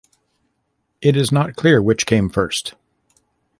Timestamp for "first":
2.27-2.73